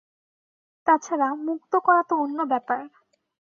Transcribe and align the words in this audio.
তাছাড়া, 0.87 1.27
মুক্ত 1.45 1.73
করা 1.85 2.01
তো 2.03 2.13
অন্য 2.15 2.39
ব্যাপার। 2.43 2.81